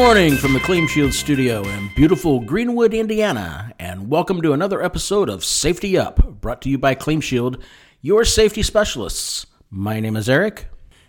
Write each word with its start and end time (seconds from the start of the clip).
morning 0.00 0.34
from 0.34 0.54
the 0.54 0.60
Claim 0.60 0.86
Shield 0.86 1.12
studio 1.12 1.62
in 1.62 1.90
beautiful 1.94 2.40
Greenwood, 2.40 2.94
Indiana, 2.94 3.74
and 3.78 4.08
welcome 4.08 4.40
to 4.40 4.54
another 4.54 4.82
episode 4.82 5.28
of 5.28 5.44
Safety 5.44 5.98
Up, 5.98 6.40
brought 6.40 6.62
to 6.62 6.70
you 6.70 6.78
by 6.78 6.94
Claim 6.94 7.20
Shield, 7.20 7.62
your 8.00 8.24
safety 8.24 8.62
specialists. 8.62 9.44
My 9.70 10.00
name 10.00 10.16
is 10.16 10.26
Eric. 10.26 10.68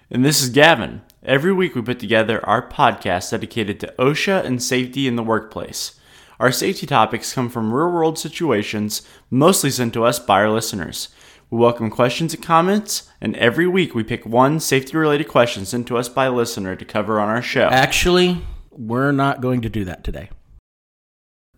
And 0.09 0.25
this 0.25 0.43
is 0.43 0.49
Gavin. 0.49 1.03
Every 1.23 1.53
week 1.53 1.73
we 1.73 1.81
put 1.81 1.99
together 1.99 2.45
our 2.45 2.67
podcast 2.67 3.31
dedicated 3.31 3.79
to 3.79 3.95
OSHA 3.97 4.43
and 4.43 4.61
safety 4.61 5.07
in 5.07 5.15
the 5.15 5.23
workplace. 5.23 5.97
Our 6.37 6.51
safety 6.51 6.85
topics 6.85 7.33
come 7.33 7.49
from 7.49 7.73
real 7.73 7.93
world 7.93 8.19
situations, 8.19 9.03
mostly 9.29 9.69
sent 9.69 9.93
to 9.93 10.03
us 10.03 10.19
by 10.19 10.41
our 10.41 10.49
listeners. 10.49 11.07
We 11.49 11.59
welcome 11.59 11.89
questions 11.89 12.33
and 12.33 12.43
comments, 12.43 13.09
and 13.21 13.37
every 13.37 13.67
week 13.67 13.95
we 13.95 14.03
pick 14.03 14.25
one 14.25 14.59
safety 14.59 14.97
related 14.97 15.29
question 15.29 15.65
sent 15.65 15.87
to 15.87 15.97
us 15.97 16.09
by 16.09 16.25
a 16.25 16.31
listener 16.33 16.75
to 16.75 16.83
cover 16.83 17.21
on 17.21 17.29
our 17.29 17.41
show. 17.41 17.69
Actually, 17.71 18.43
we're 18.81 19.11
not 19.11 19.41
going 19.41 19.61
to 19.61 19.69
do 19.69 19.85
that 19.85 20.03
today. 20.03 20.29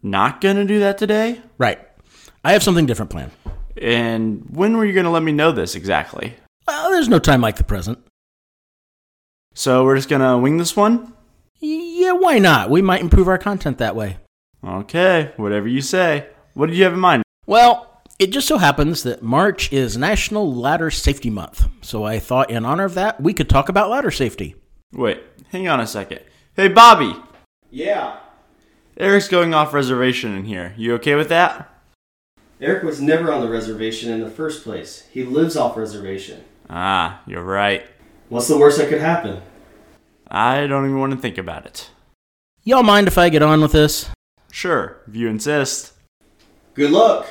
Not 0.01 0.41
gonna 0.41 0.65
do 0.65 0.79
that 0.79 0.97
today? 0.97 1.41
Right. 1.57 1.79
I 2.43 2.51
have 2.51 2.63
something 2.63 2.85
different 2.85 3.11
planned. 3.11 3.31
And 3.81 4.45
when 4.49 4.75
were 4.75 4.85
you 4.85 4.93
gonna 4.93 5.11
let 5.11 5.23
me 5.23 5.31
know 5.31 5.51
this 5.53 5.75
exactly? 5.75 6.35
Well, 6.67 6.91
there's 6.91 7.07
no 7.07 7.19
time 7.19 7.39
like 7.39 7.55
the 7.55 7.63
present. 7.63 7.99
So 9.53 9.85
we're 9.85 9.95
just 9.95 10.09
gonna 10.09 10.37
wing 10.37 10.57
this 10.57 10.75
one? 10.75 11.13
Yeah, 11.59 12.11
why 12.11 12.39
not? 12.39 12.69
We 12.69 12.81
might 12.81 13.01
improve 13.01 13.29
our 13.29 13.37
content 13.37 13.77
that 13.77 13.95
way. 13.95 14.17
Okay, 14.65 15.31
whatever 15.37 15.67
you 15.67 15.81
say. 15.81 16.27
What 16.53 16.67
did 16.67 16.75
you 16.75 16.83
have 16.83 16.93
in 16.93 16.99
mind? 16.99 17.23
Well, 17.45 18.01
it 18.19 18.31
just 18.31 18.47
so 18.47 18.57
happens 18.57 19.03
that 19.03 19.23
March 19.23 19.71
is 19.71 19.97
National 19.97 20.53
Ladder 20.53 20.91
Safety 20.91 21.29
Month. 21.29 21.67
So 21.81 22.03
I 22.03 22.19
thought, 22.19 22.51
in 22.51 22.65
honor 22.65 22.83
of 22.85 22.93
that, 22.95 23.21
we 23.21 23.33
could 23.33 23.49
talk 23.49 23.69
about 23.69 23.89
ladder 23.89 24.11
safety. 24.11 24.55
Wait, 24.91 25.23
hang 25.49 25.67
on 25.67 25.79
a 25.79 25.87
second. 25.87 26.19
Hey, 26.55 26.67
Bobby! 26.67 27.15
Yeah. 27.71 28.17
Eric's 28.95 29.27
going 29.27 29.55
off 29.55 29.73
reservation 29.73 30.37
in 30.37 30.45
here. 30.45 30.75
You 30.77 30.93
okay 30.95 31.15
with 31.15 31.29
that? 31.29 31.73
Eric 32.61 32.83
was 32.83 33.01
never 33.01 33.33
on 33.33 33.41
the 33.41 33.49
reservation 33.49 34.11
in 34.11 34.19
the 34.19 34.29
first 34.29 34.63
place. 34.63 35.07
He 35.11 35.23
lives 35.23 35.57
off 35.57 35.75
reservation. 35.75 36.43
Ah, 36.69 37.23
you're 37.25 37.41
right. 37.41 37.83
What's 38.29 38.47
the 38.47 38.59
worst 38.59 38.77
that 38.77 38.89
could 38.89 39.01
happen? 39.01 39.41
I 40.27 40.67
don't 40.67 40.85
even 40.85 40.99
want 40.99 41.13
to 41.13 41.19
think 41.19 41.39
about 41.39 41.65
it. 41.65 41.89
Y'all 42.63 42.83
mind 42.83 43.07
if 43.07 43.17
I 43.17 43.29
get 43.29 43.41
on 43.41 43.59
with 43.59 43.71
this? 43.71 44.11
Sure, 44.51 45.01
if 45.07 45.15
you 45.15 45.29
insist. 45.29 45.93
Good 46.75 46.91
luck. 46.91 47.25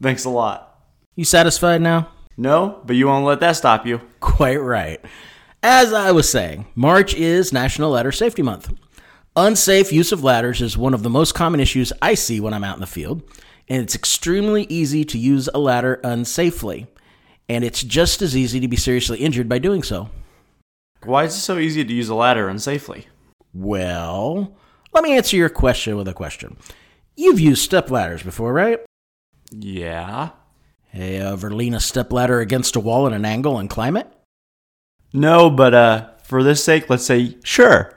Thanks 0.00 0.24
a 0.24 0.30
lot. 0.30 0.80
You 1.14 1.26
satisfied 1.26 1.82
now? 1.82 2.08
No, 2.38 2.80
but 2.86 2.96
you 2.96 3.06
won't 3.06 3.26
let 3.26 3.40
that 3.40 3.56
stop 3.56 3.84
you. 3.86 4.00
Quite 4.20 4.62
right. 4.62 5.04
As 5.62 5.92
I 5.92 6.12
was 6.12 6.28
saying, 6.28 6.66
March 6.74 7.14
is 7.14 7.52
National 7.52 7.90
Ladder 7.90 8.12
Safety 8.12 8.42
Month. 8.42 8.72
Unsafe 9.34 9.92
use 9.92 10.12
of 10.12 10.22
ladders 10.22 10.62
is 10.62 10.78
one 10.78 10.94
of 10.94 11.02
the 11.02 11.10
most 11.10 11.34
common 11.34 11.60
issues 11.60 11.92
I 12.00 12.14
see 12.14 12.40
when 12.40 12.54
I'm 12.54 12.64
out 12.64 12.76
in 12.76 12.80
the 12.80 12.86
field, 12.86 13.22
and 13.68 13.82
it's 13.82 13.94
extremely 13.94 14.64
easy 14.68 15.04
to 15.04 15.18
use 15.18 15.48
a 15.52 15.58
ladder 15.58 16.00
unsafely. 16.04 16.86
And 17.48 17.64
it's 17.64 17.82
just 17.82 18.22
as 18.22 18.36
easy 18.36 18.60
to 18.60 18.68
be 18.68 18.76
seriously 18.76 19.18
injured 19.18 19.48
by 19.48 19.58
doing 19.58 19.82
so. 19.82 20.10
Why 21.04 21.24
is 21.24 21.34
it 21.34 21.40
so 21.40 21.58
easy 21.58 21.84
to 21.84 21.92
use 21.92 22.08
a 22.08 22.14
ladder 22.14 22.48
unsafely? 22.48 23.04
Well, 23.52 24.56
let 24.92 25.04
me 25.04 25.16
answer 25.16 25.36
your 25.36 25.48
question 25.48 25.96
with 25.96 26.08
a 26.08 26.14
question. 26.14 26.56
You've 27.16 27.40
used 27.40 27.62
step 27.62 27.90
ladders 27.90 28.22
before, 28.22 28.52
right? 28.52 28.80
Yeah. 29.50 30.30
Hey, 30.88 31.18
ever 31.18 31.50
lean 31.50 31.74
a 31.74 31.80
step 31.80 32.12
ladder 32.12 32.40
against 32.40 32.76
a 32.76 32.80
wall 32.80 33.06
at 33.06 33.12
an 33.12 33.24
angle 33.24 33.58
and 33.58 33.70
climb 33.70 33.96
it? 33.96 34.10
No, 35.12 35.50
but 35.50 35.74
uh, 35.74 36.10
for 36.24 36.42
this 36.42 36.62
sake, 36.62 36.90
let's 36.90 37.06
say 37.06 37.36
sure. 37.44 37.92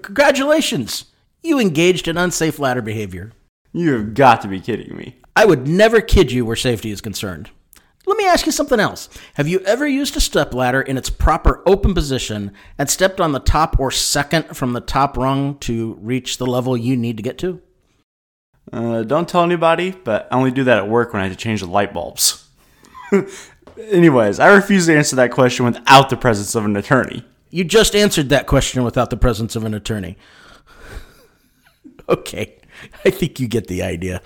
Congratulations! 0.00 1.06
You 1.42 1.58
engaged 1.58 2.08
in 2.08 2.18
unsafe 2.18 2.58
ladder 2.58 2.82
behavior. 2.82 3.32
You 3.72 3.92
have 3.92 4.14
got 4.14 4.40
to 4.42 4.48
be 4.48 4.60
kidding 4.60 4.96
me. 4.96 5.16
I 5.34 5.44
would 5.44 5.68
never 5.68 6.00
kid 6.00 6.32
you 6.32 6.44
where 6.44 6.56
safety 6.56 6.90
is 6.90 7.00
concerned. 7.00 7.50
Let 8.06 8.16
me 8.16 8.26
ask 8.26 8.46
you 8.46 8.52
something 8.52 8.78
else. 8.78 9.08
Have 9.34 9.48
you 9.48 9.58
ever 9.60 9.86
used 9.86 10.16
a 10.16 10.20
step 10.20 10.54
ladder 10.54 10.80
in 10.80 10.96
its 10.96 11.10
proper 11.10 11.62
open 11.66 11.92
position 11.92 12.52
and 12.78 12.88
stepped 12.88 13.20
on 13.20 13.32
the 13.32 13.40
top 13.40 13.80
or 13.80 13.90
second 13.90 14.56
from 14.56 14.72
the 14.72 14.80
top 14.80 15.16
rung 15.16 15.58
to 15.58 15.98
reach 16.00 16.38
the 16.38 16.46
level 16.46 16.76
you 16.76 16.96
need 16.96 17.16
to 17.16 17.22
get 17.22 17.36
to? 17.38 17.60
Uh, 18.72 19.02
don't 19.02 19.28
tell 19.28 19.42
anybody, 19.42 19.90
but 19.90 20.28
I 20.30 20.36
only 20.36 20.52
do 20.52 20.64
that 20.64 20.78
at 20.78 20.88
work 20.88 21.12
when 21.12 21.20
I 21.20 21.26
have 21.26 21.36
to 21.36 21.38
change 21.38 21.60
the 21.60 21.66
light 21.66 21.92
bulbs. 21.92 22.48
Anyways, 23.78 24.40
I 24.40 24.48
refuse 24.54 24.86
to 24.86 24.96
answer 24.96 25.16
that 25.16 25.30
question 25.30 25.66
without 25.66 26.08
the 26.08 26.16
presence 26.16 26.54
of 26.54 26.64
an 26.64 26.76
attorney. 26.76 27.24
You 27.50 27.64
just 27.64 27.94
answered 27.94 28.28
that 28.30 28.46
question 28.46 28.84
without 28.84 29.10
the 29.10 29.16
presence 29.16 29.56
of 29.56 29.64
an 29.64 29.74
attorney. 29.74 30.16
okay, 32.08 32.58
I 33.04 33.10
think 33.10 33.38
you 33.40 33.48
get 33.48 33.66
the 33.68 33.82
idea. 33.82 34.20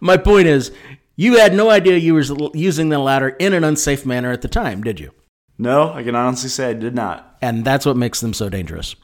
My 0.00 0.16
point 0.16 0.48
is, 0.48 0.72
you 1.16 1.38
had 1.38 1.54
no 1.54 1.70
idea 1.70 1.96
you 1.96 2.14
were 2.14 2.50
using 2.54 2.88
the 2.88 2.98
ladder 2.98 3.28
in 3.28 3.52
an 3.52 3.62
unsafe 3.62 4.04
manner 4.04 4.32
at 4.32 4.42
the 4.42 4.48
time, 4.48 4.82
did 4.82 4.98
you? 4.98 5.12
No, 5.56 5.92
I 5.92 6.02
can 6.02 6.16
honestly 6.16 6.48
say 6.48 6.70
I 6.70 6.74
did 6.74 6.94
not. 6.94 7.36
And 7.40 7.64
that's 7.64 7.86
what 7.86 7.96
makes 7.96 8.20
them 8.20 8.34
so 8.34 8.48
dangerous. 8.48 8.96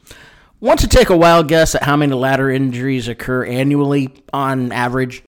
Want 0.59 0.81
to 0.81 0.89
take 0.89 1.09
a 1.09 1.17
wild 1.17 1.49
guess 1.49 1.75
at 1.75 1.85
how 1.85 1.97
many 1.97 2.13
ladder 2.13 2.51
injuries 2.51 3.07
occur 3.07 3.45
annually 3.45 4.13
on 4.33 4.73
average? 4.73 5.23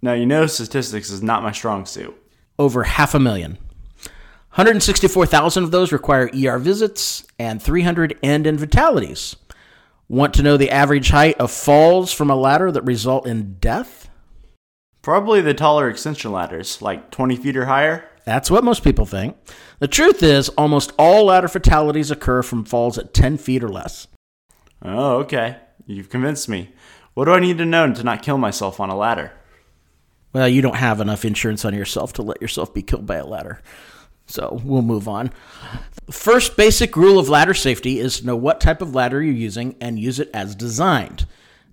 Now, 0.00 0.12
you 0.12 0.26
know 0.26 0.46
statistics 0.46 1.10
is 1.10 1.22
not 1.22 1.42
my 1.42 1.52
strong 1.52 1.84
suit. 1.84 2.14
Over 2.58 2.84
half 2.84 3.14
a 3.14 3.20
million. 3.20 3.58
164,000 4.54 5.64
of 5.64 5.72
those 5.72 5.90
require 5.90 6.30
ER 6.32 6.58
visits, 6.58 7.26
and 7.40 7.60
300 7.60 8.16
end 8.22 8.46
in 8.46 8.56
fatalities. 8.56 9.34
Want 10.08 10.32
to 10.34 10.44
know 10.44 10.56
the 10.56 10.70
average 10.70 11.10
height 11.10 11.40
of 11.40 11.50
falls 11.50 12.12
from 12.12 12.30
a 12.30 12.36
ladder 12.36 12.70
that 12.70 12.82
result 12.82 13.26
in 13.26 13.54
death? 13.54 14.08
Probably 15.02 15.40
the 15.40 15.54
taller 15.54 15.90
extension 15.90 16.30
ladders, 16.30 16.80
like 16.80 17.10
20 17.10 17.34
feet 17.34 17.56
or 17.56 17.64
higher. 17.64 18.08
That's 18.24 18.48
what 18.48 18.62
most 18.62 18.84
people 18.84 19.06
think. 19.06 19.36
The 19.80 19.88
truth 19.88 20.22
is, 20.22 20.50
almost 20.50 20.92
all 21.00 21.24
ladder 21.24 21.48
fatalities 21.48 22.12
occur 22.12 22.44
from 22.44 22.64
falls 22.64 22.96
at 22.96 23.12
10 23.12 23.38
feet 23.38 23.64
or 23.64 23.68
less. 23.68 24.06
Oh, 24.82 25.16
okay. 25.16 25.56
You've 25.84 26.10
convinced 26.10 26.48
me. 26.48 26.70
What 27.14 27.24
do 27.24 27.32
I 27.32 27.40
need 27.40 27.58
to 27.58 27.64
know 27.64 27.92
to 27.92 28.04
not 28.04 28.22
kill 28.22 28.38
myself 28.38 28.78
on 28.78 28.88
a 28.88 28.96
ladder? 28.96 29.32
Well, 30.32 30.48
you 30.48 30.62
don't 30.62 30.76
have 30.76 31.00
enough 31.00 31.24
insurance 31.24 31.64
on 31.64 31.74
yourself 31.74 32.12
to 32.12 32.22
let 32.22 32.40
yourself 32.40 32.72
be 32.72 32.82
killed 32.82 33.06
by 33.06 33.16
a 33.16 33.26
ladder. 33.26 33.60
So 34.26 34.60
we'll 34.64 34.82
move 34.82 35.08
on. 35.08 35.32
First 36.10 36.56
basic 36.56 36.96
rule 36.96 37.18
of 37.18 37.28
ladder 37.28 37.54
safety 37.54 37.98
is 37.98 38.20
to 38.20 38.26
know 38.26 38.36
what 38.36 38.60
type 38.60 38.82
of 38.82 38.94
ladder 38.94 39.22
you're 39.22 39.34
using 39.34 39.76
and 39.80 39.98
use 39.98 40.18
it 40.18 40.30
as 40.34 40.54
designed. 40.54 41.26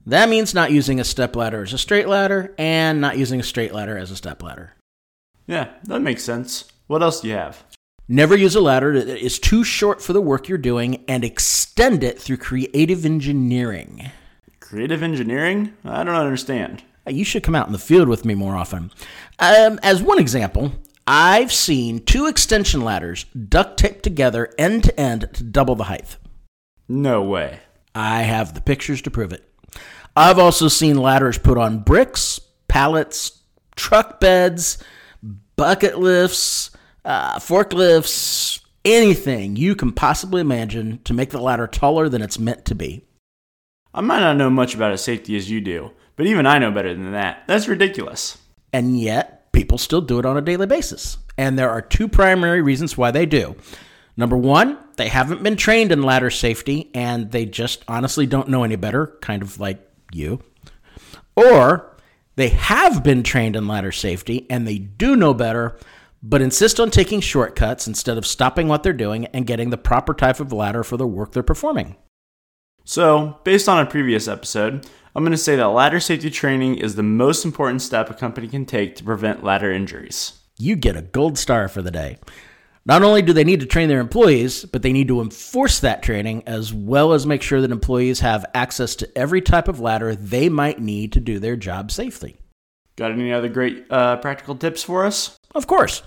That 0.06 0.30
means 0.30 0.54
not 0.54 0.72
using 0.72 1.00
a 1.00 1.04
step 1.04 1.36
ladder 1.36 1.64
as 1.64 1.74
a 1.74 1.78
straight 1.78 2.08
ladder 2.08 2.54
and 2.58 3.00
not 3.00 3.18
using 3.18 3.40
a 3.40 3.44
straight 3.44 3.74
ladder 3.74 3.98
as 3.98 4.10
a 4.12 4.16
step 4.16 4.42
ladder. 4.42 4.74
Yeah, 5.48 5.70
that 5.84 6.00
makes 6.02 6.24
sense. 6.24 6.66
What 6.88 7.04
else 7.04 7.22
do 7.22 7.28
you 7.28 7.36
have? 7.36 7.64
Never 8.08 8.36
use 8.36 8.56
a 8.56 8.62
ladder 8.62 9.04
that 9.04 9.24
is 9.24 9.40
too 9.40 9.64
short 9.64 10.02
for 10.02 10.12
the 10.12 10.22
work 10.22 10.50
you're 10.50 10.58
doing 10.58 11.04
and 11.08 11.24
extend 11.24 12.04
it 12.04 12.20
through 12.20 12.38
creative 12.38 13.06
engineering. 13.06 14.12
Creative 14.60 15.04
engineering? 15.04 15.74
I 15.86 16.04
don't 16.04 16.16
understand. 16.16 16.84
You 17.08 17.24
should 17.24 17.44
come 17.44 17.56
out 17.56 17.68
in 17.68 17.74
the 17.74 17.80
field 17.80 18.08
with 18.08 18.26
me 18.26 18.36
more 18.36 18.56
often. 18.56 18.92
Um, 19.40 19.80
as 19.84 20.02
one 20.02 20.20
example, 20.20 20.74
I've 21.08 21.52
seen 21.52 22.00
two 22.00 22.28
extension 22.28 22.82
ladders 22.82 23.26
duct 23.26 23.78
taped 23.78 24.04
together 24.04 24.54
end 24.58 24.84
to 24.86 25.00
end 25.00 25.30
to 25.34 25.44
double 25.44 25.76
the 25.76 25.86
height. 25.86 26.18
No 26.88 27.24
way. 27.24 27.60
I 27.96 28.22
have 28.22 28.54
the 28.54 28.62
pictures 28.62 29.02
to 29.04 29.12
prove 29.12 29.34
it. 29.34 29.48
I've 30.16 30.40
also 30.40 30.68
seen 30.68 30.98
ladders 30.98 31.38
put 31.38 31.58
on 31.58 31.80
bricks, 31.80 32.40
pallets, 32.68 33.42
truck 33.76 34.20
beds, 34.20 34.78
bucket 35.56 36.00
lifts, 36.00 36.72
uh, 37.06 37.40
forklifts, 37.40 38.60
anything 38.84 39.56
you 39.56 39.76
can 39.76 39.92
possibly 39.92 40.42
imagine 40.42 41.00
to 41.04 41.14
make 41.14 41.30
the 41.30 41.42
ladder 41.42 41.68
taller 41.68 42.10
than 42.10 42.22
it's 42.22 42.40
meant 42.40 42.66
to 42.66 42.76
be. 42.76 43.06
I 43.94 44.02
might 44.02 44.20
not 44.20 44.38
know 44.38 44.50
much 44.50 44.76
about 44.76 44.94
its 44.94 45.04
safety 45.04 45.36
as 45.36 45.50
you 45.50 45.62
do, 45.62 45.92
but 46.16 46.26
even 46.26 46.46
I 46.46 46.60
know 46.60 46.72
better 46.72 46.94
than 46.94 47.12
that. 47.12 47.44
That's 47.48 47.68
ridiculous. 47.68 48.38
And 48.72 49.00
yet, 49.00 49.41
people 49.52 49.78
still 49.78 50.02
do 50.02 50.20
it 50.20 50.26
on 50.26 50.38
a 50.38 50.42
daily 50.42 50.68
basis. 50.68 51.18
And 51.38 51.58
there 51.58 51.70
are 51.70 51.82
two 51.82 52.08
primary 52.08 52.62
reasons 52.62 52.98
why 52.98 53.12
they 53.12 53.26
do. 53.26 53.56
Number 54.18 54.38
one, 54.38 54.78
they 54.98 55.08
haven't 55.08 55.44
been 55.44 55.56
trained 55.56 55.92
in 55.92 56.04
ladder 56.04 56.30
safety 56.30 56.92
and 56.94 57.32
they 57.32 57.46
just 57.46 57.84
honestly 57.88 58.26
don't 58.26 58.50
know 58.50 58.64
any 58.64 58.76
better, 58.76 59.18
kind 59.22 59.42
of 59.42 59.60
like 59.60 59.80
you. 60.12 60.42
Or 61.36 61.98
they 62.36 62.50
have 62.50 63.04
been 63.04 63.24
trained 63.24 63.56
in 63.56 63.68
ladder 63.68 63.92
safety 63.92 64.46
and 64.50 64.68
they 64.68 64.78
do 64.78 65.16
know 65.16 65.34
better, 65.34 65.78
but 66.22 66.42
insist 66.42 66.80
on 66.80 66.92
taking 66.92 67.22
shortcuts 67.22 67.88
instead 67.88 68.18
of 68.18 68.28
stopping 68.28 68.68
what 68.68 68.84
they're 68.84 68.94
doing 68.94 69.26
and 69.28 69.48
getting 69.48 69.70
the 69.70 69.78
proper 69.78 70.14
type 70.14 70.40
of 70.40 70.54
ladder 70.54 70.84
for 70.84 70.98
the 70.98 71.08
work 71.08 71.32
they're 71.32 71.44
performing. 71.44 71.96
So, 72.84 73.40
based 73.44 73.70
on 73.70 73.80
a 73.80 73.90
previous 73.90 74.28
episode, 74.28 74.88
I'm 75.14 75.24
going 75.24 75.32
to 75.32 75.38
say 75.38 75.58
that 75.58 75.68
ladder 75.68 76.00
safety 76.00 76.30
training 76.30 76.78
is 76.78 76.96
the 76.96 77.04
most 77.04 77.44
important 77.44 77.82
step 77.82 78.10
a 78.10 78.14
company 78.14 78.48
can 78.48 78.66
take 78.66 78.96
to 78.96 79.04
prevent 79.04 79.44
ladder 79.44 79.72
injuries. 79.72 80.40
You 80.58 80.78
get 80.78 80.96
a 80.96 81.02
gold 81.02 81.38
star 81.38 81.68
for 81.68 81.82
the 81.82 81.92
day. 81.92 82.18
Not 82.86 83.04
only 83.04 83.22
do 83.22 83.34
they 83.34 83.44
need 83.44 83.60
to 83.60 83.66
train 83.66 83.90
their 83.90 84.00
employees, 84.00 84.64
but 84.64 84.82
they 84.82 84.94
need 84.94 85.10
to 85.10 85.22
enforce 85.22 85.82
that 85.82 86.02
training 86.02 86.44
as 86.48 86.74
well 86.74 87.12
as 87.12 87.28
make 87.28 87.42
sure 87.42 87.60
that 87.60 87.72
employees 87.72 88.22
have 88.22 88.46
access 88.56 88.96
to 88.96 89.18
every 89.18 89.42
type 89.42 89.68
of 89.68 89.82
ladder 89.82 90.16
they 90.16 90.48
might 90.48 90.80
need 90.80 91.12
to 91.12 91.20
do 91.20 91.40
their 91.40 91.58
job 91.58 91.92
safely. 91.92 92.38
Got 92.96 93.12
any 93.12 93.34
other 93.34 93.50
great 93.50 93.86
uh, 93.90 94.18
practical 94.18 94.56
tips 94.56 94.82
for 94.82 95.06
us? 95.06 95.38
Of 95.54 95.68
course. 95.68 96.04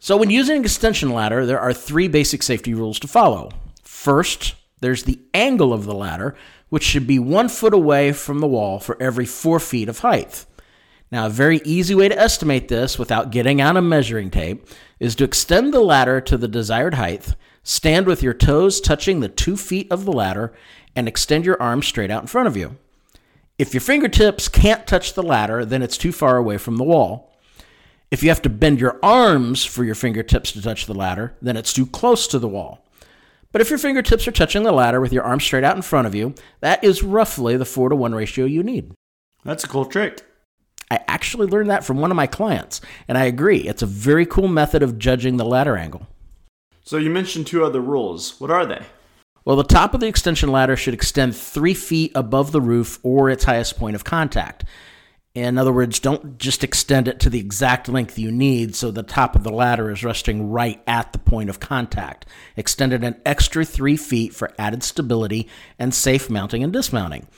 So, 0.00 0.16
when 0.16 0.30
using 0.30 0.56
an 0.56 0.62
extension 0.62 1.12
ladder, 1.12 1.44
there 1.44 1.60
are 1.60 1.72
three 1.72 2.08
basic 2.08 2.42
safety 2.42 2.72
rules 2.72 2.98
to 3.00 3.08
follow. 3.08 3.50
First, 3.82 4.54
there's 4.80 5.04
the 5.04 5.20
angle 5.34 5.72
of 5.72 5.84
the 5.84 5.94
ladder, 5.94 6.34
which 6.68 6.84
should 6.84 7.06
be 7.06 7.18
one 7.18 7.48
foot 7.48 7.74
away 7.74 8.12
from 8.12 8.40
the 8.40 8.46
wall 8.46 8.78
for 8.78 9.00
every 9.00 9.26
four 9.26 9.58
feet 9.58 9.88
of 9.88 10.00
height. 10.00 10.46
Now, 11.10 11.26
a 11.26 11.30
very 11.30 11.60
easy 11.64 11.94
way 11.94 12.08
to 12.08 12.18
estimate 12.18 12.68
this 12.68 12.98
without 12.98 13.30
getting 13.30 13.60
out 13.60 13.76
a 13.76 13.82
measuring 13.82 14.30
tape 14.30 14.66
is 15.00 15.14
to 15.16 15.24
extend 15.24 15.72
the 15.72 15.80
ladder 15.80 16.20
to 16.20 16.36
the 16.36 16.48
desired 16.48 16.94
height, 16.94 17.34
stand 17.62 18.06
with 18.06 18.22
your 18.22 18.34
toes 18.34 18.80
touching 18.80 19.20
the 19.20 19.28
two 19.28 19.56
feet 19.56 19.90
of 19.90 20.04
the 20.04 20.12
ladder, 20.12 20.52
and 20.94 21.08
extend 21.08 21.46
your 21.46 21.60
arms 21.62 21.86
straight 21.86 22.10
out 22.10 22.22
in 22.22 22.26
front 22.26 22.48
of 22.48 22.56
you. 22.56 22.76
If 23.58 23.72
your 23.72 23.80
fingertips 23.80 24.48
can't 24.48 24.86
touch 24.86 25.14
the 25.14 25.22
ladder, 25.22 25.64
then 25.64 25.82
it's 25.82 25.98
too 25.98 26.12
far 26.12 26.36
away 26.36 26.58
from 26.58 26.76
the 26.76 26.84
wall. 26.84 27.32
If 28.10 28.22
you 28.22 28.28
have 28.28 28.42
to 28.42 28.48
bend 28.48 28.80
your 28.80 28.98
arms 29.02 29.64
for 29.64 29.84
your 29.84 29.94
fingertips 29.94 30.52
to 30.52 30.62
touch 30.62 30.86
the 30.86 30.94
ladder, 30.94 31.34
then 31.42 31.56
it's 31.56 31.72
too 31.72 31.86
close 31.86 32.26
to 32.28 32.38
the 32.38 32.48
wall. 32.48 32.84
But 33.50 33.60
if 33.62 33.70
your 33.70 33.78
fingertips 33.78 34.28
are 34.28 34.32
touching 34.32 34.62
the 34.62 34.72
ladder 34.72 35.00
with 35.00 35.12
your 35.12 35.24
arms 35.24 35.44
straight 35.44 35.64
out 35.64 35.76
in 35.76 35.82
front 35.82 36.06
of 36.06 36.14
you, 36.14 36.34
that 36.60 36.84
is 36.84 37.02
roughly 37.02 37.56
the 37.56 37.64
4 37.64 37.88
to 37.88 37.96
1 37.96 38.14
ratio 38.14 38.44
you 38.44 38.62
need. 38.62 38.92
That's 39.44 39.64
a 39.64 39.68
cool 39.68 39.86
trick. 39.86 40.22
I 40.90 41.00
actually 41.06 41.46
learned 41.46 41.70
that 41.70 41.84
from 41.84 41.98
one 41.98 42.10
of 42.10 42.16
my 42.16 42.26
clients, 42.26 42.80
and 43.06 43.16
I 43.16 43.24
agree. 43.24 43.60
It's 43.60 43.82
a 43.82 43.86
very 43.86 44.26
cool 44.26 44.48
method 44.48 44.82
of 44.82 44.98
judging 44.98 45.36
the 45.36 45.44
ladder 45.44 45.76
angle. 45.76 46.06
So 46.82 46.96
you 46.96 47.10
mentioned 47.10 47.46
two 47.46 47.64
other 47.64 47.80
rules. 47.80 48.40
What 48.40 48.50
are 48.50 48.64
they? 48.64 48.82
Well, 49.44 49.56
the 49.56 49.64
top 49.64 49.94
of 49.94 50.00
the 50.00 50.08
extension 50.08 50.52
ladder 50.52 50.76
should 50.76 50.94
extend 50.94 51.34
three 51.34 51.74
feet 51.74 52.12
above 52.14 52.52
the 52.52 52.60
roof 52.60 52.98
or 53.02 53.30
its 53.30 53.44
highest 53.44 53.78
point 53.78 53.96
of 53.96 54.04
contact. 54.04 54.64
In 55.34 55.58
other 55.58 55.72
words, 55.72 56.00
don't 56.00 56.38
just 56.38 56.64
extend 56.64 57.06
it 57.06 57.20
to 57.20 57.30
the 57.30 57.38
exact 57.38 57.88
length 57.88 58.18
you 58.18 58.32
need 58.32 58.74
so 58.74 58.90
the 58.90 59.02
top 59.02 59.36
of 59.36 59.44
the 59.44 59.52
ladder 59.52 59.90
is 59.90 60.02
resting 60.02 60.50
right 60.50 60.82
at 60.86 61.12
the 61.12 61.18
point 61.18 61.48
of 61.48 61.60
contact. 61.60 62.26
Extend 62.56 62.92
it 62.92 63.04
an 63.04 63.20
extra 63.24 63.64
three 63.64 63.96
feet 63.96 64.34
for 64.34 64.52
added 64.58 64.82
stability 64.82 65.48
and 65.78 65.94
safe 65.94 66.28
mounting 66.28 66.64
and 66.64 66.72
dismounting. 66.72 67.28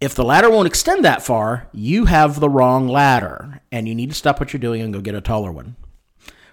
If 0.00 0.14
the 0.14 0.24
ladder 0.24 0.50
won't 0.50 0.66
extend 0.66 1.04
that 1.04 1.22
far, 1.22 1.68
you 1.72 2.06
have 2.06 2.40
the 2.40 2.50
wrong 2.50 2.88
ladder, 2.88 3.60
and 3.72 3.88
you 3.88 3.94
need 3.94 4.10
to 4.10 4.16
stop 4.16 4.40
what 4.40 4.52
you're 4.52 4.60
doing 4.60 4.82
and 4.82 4.92
go 4.92 5.00
get 5.00 5.14
a 5.14 5.20
taller 5.20 5.52
one. 5.52 5.76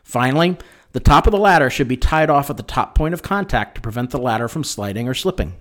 Finally, 0.03 0.57
the 0.93 0.99
top 0.99 1.25
of 1.25 1.31
the 1.31 1.39
ladder 1.39 1.69
should 1.69 1.87
be 1.87 1.97
tied 1.97 2.29
off 2.29 2.49
at 2.49 2.57
the 2.57 2.63
top 2.63 2.93
point 2.95 3.13
of 3.13 3.23
contact 3.23 3.75
to 3.75 3.81
prevent 3.81 4.11
the 4.11 4.19
ladder 4.19 4.47
from 4.47 4.63
sliding 4.63 5.09
or 5.09 5.13
slipping. 5.13 5.55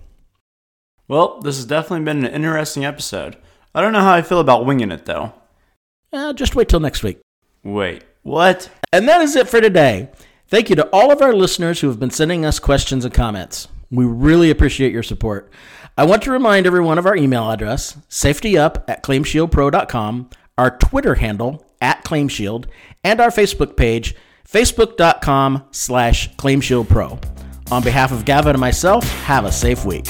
Well, 1.07 1.41
this 1.41 1.57
has 1.57 1.65
definitely 1.65 2.05
been 2.05 2.25
an 2.25 2.33
interesting 2.33 2.85
episode. 2.85 3.35
I 3.75 3.81
don't 3.81 3.93
know 3.93 4.01
how 4.01 4.13
I 4.13 4.21
feel 4.21 4.39
about 4.39 4.65
winging 4.65 4.91
it, 4.91 5.05
though. 5.05 5.33
Uh, 6.11 6.33
just 6.33 6.55
wait 6.55 6.69
till 6.69 6.79
next 6.79 7.03
week. 7.03 7.19
Wait, 7.63 8.03
what? 8.21 8.69
And 8.91 9.07
that 9.07 9.21
is 9.21 9.35
it 9.35 9.49
for 9.49 9.61
today. 9.61 10.09
Thank 10.47 10.69
you 10.69 10.75
to 10.75 10.87
all 10.89 11.11
of 11.11 11.21
our 11.21 11.33
listeners 11.33 11.79
who 11.79 11.87
have 11.87 11.99
been 11.99 12.11
sending 12.11 12.45
us 12.45 12.59
questions 12.59 13.05
and 13.05 13.13
comments. 13.13 13.67
We 13.89 14.05
really 14.05 14.51
appreciate 14.51 14.91
your 14.91 15.03
support. 15.03 15.51
I 15.97 16.05
want 16.05 16.23
to 16.23 16.31
remind 16.31 16.67
everyone 16.67 16.97
of 16.97 17.05
our 17.05 17.15
email 17.15 17.49
address, 17.49 17.97
safetyup 18.09 18.83
at 18.87 19.03
claimshieldpro.com, 19.03 20.29
our 20.57 20.77
Twitter 20.77 21.15
handle, 21.15 21.65
at 21.81 22.03
claimshield, 22.03 22.65
and 23.03 23.19
our 23.19 23.29
Facebook 23.29 23.75
page, 23.75 24.15
facebook.com 24.47 25.65
slash 25.71 26.33
claimshieldpro. 26.35 27.71
On 27.71 27.83
behalf 27.83 28.11
of 28.11 28.25
Gavin 28.25 28.51
and 28.51 28.59
myself, 28.59 29.03
have 29.23 29.45
a 29.45 29.51
safe 29.51 29.85
week. 29.85 30.05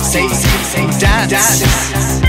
E 0.00 0.12
T 0.12 0.18
Y 0.18 0.28
Safe 0.28 0.98
Safe 0.98 1.28
Dance 1.28 2.19